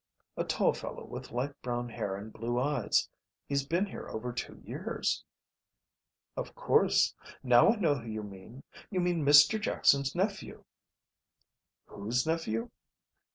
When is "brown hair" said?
1.61-2.15